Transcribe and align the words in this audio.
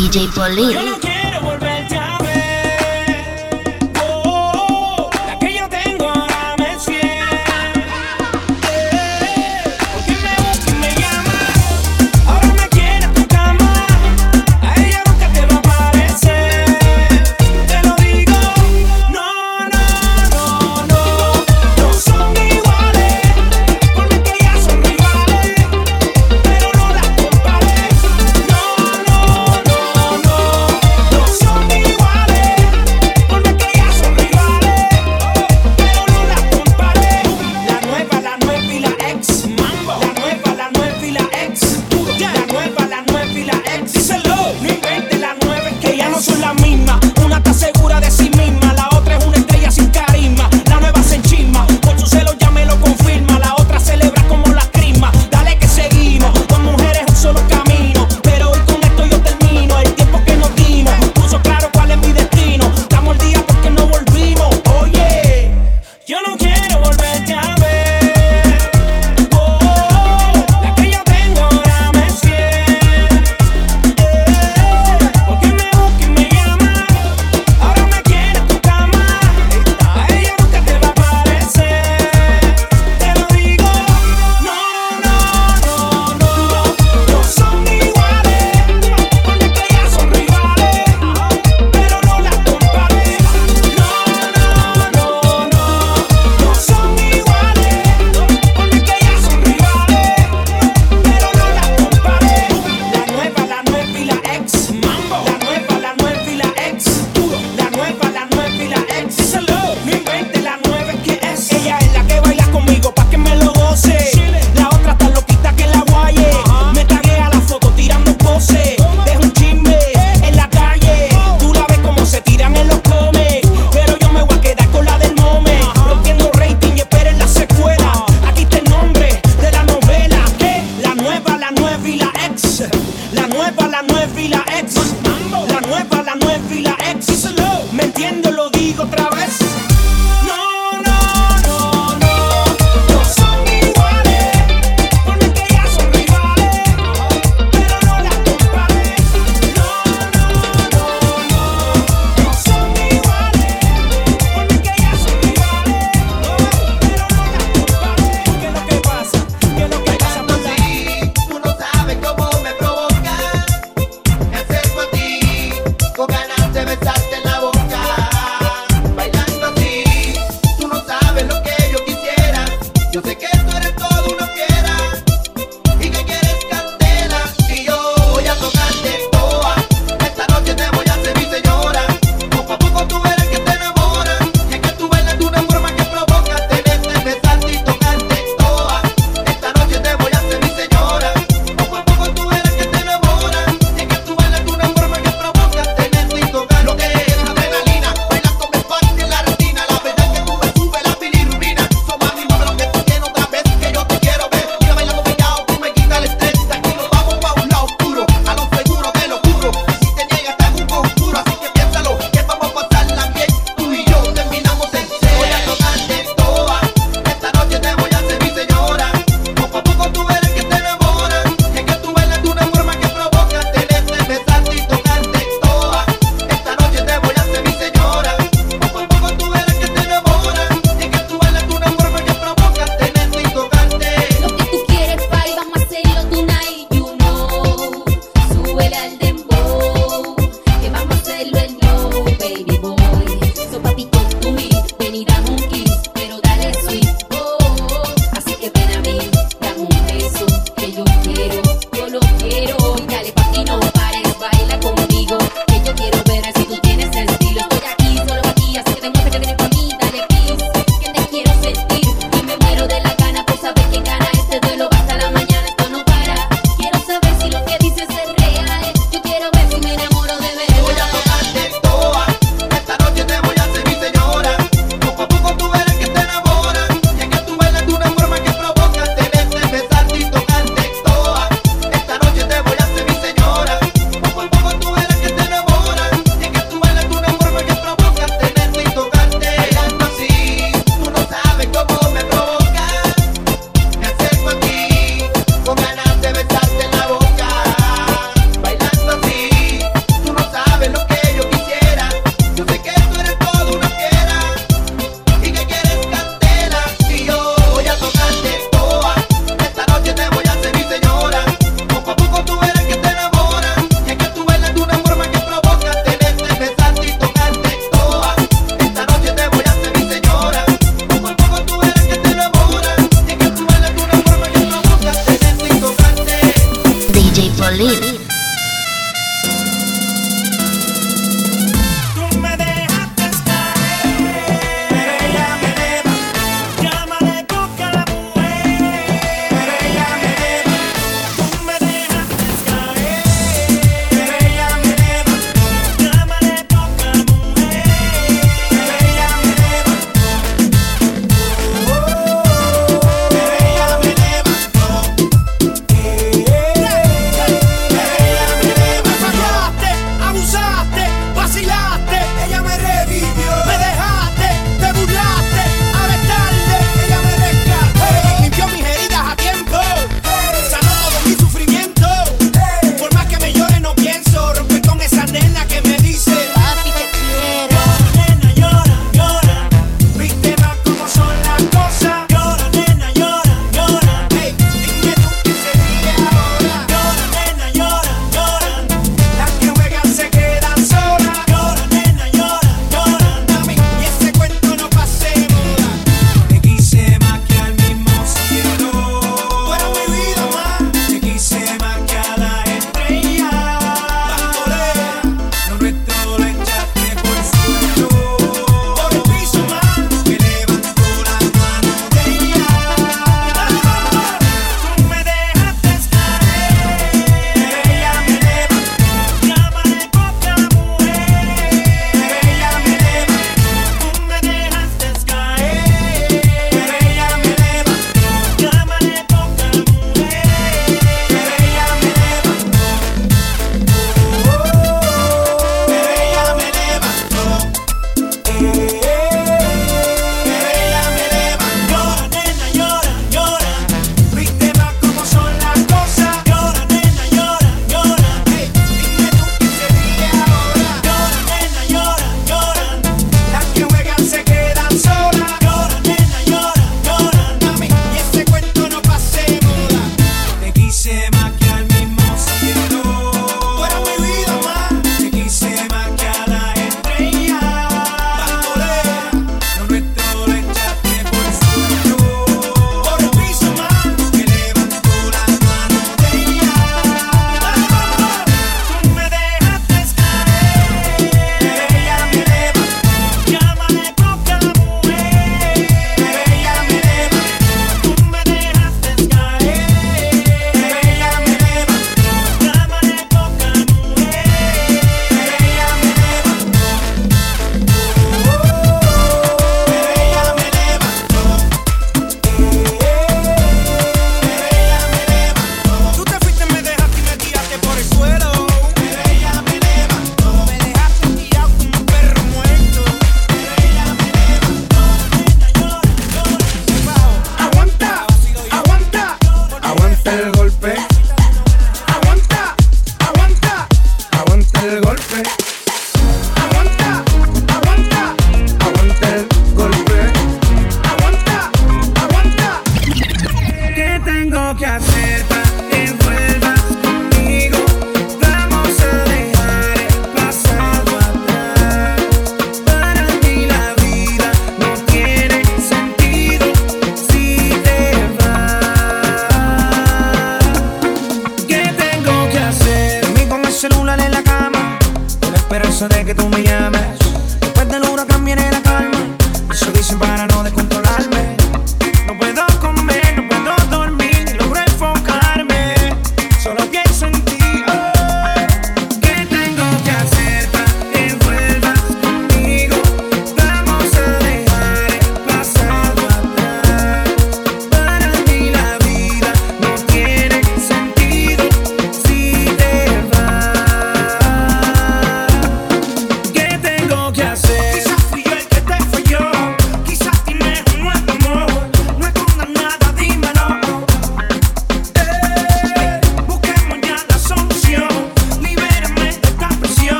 DJ 0.00 0.32
Polly. 0.32 1.09